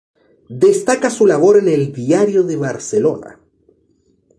Destaca 0.49 1.11
su 1.11 1.27
labor 1.27 1.57
en 1.57 1.67
el 1.67 1.93
"Diario 1.93 2.41
de 2.41 2.55
Barcelona". 2.57 3.39